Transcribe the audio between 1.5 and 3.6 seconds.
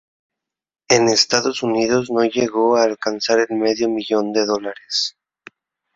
Unidos no llegó a alcanzar el